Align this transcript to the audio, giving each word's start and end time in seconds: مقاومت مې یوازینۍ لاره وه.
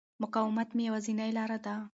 مقاومت 0.23 0.69
مې 0.75 0.83
یوازینۍ 0.87 1.31
لاره 1.37 1.57
وه. 1.65 1.75